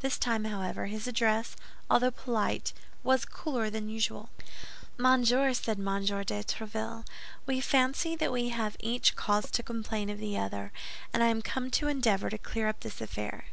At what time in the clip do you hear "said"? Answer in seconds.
5.52-5.78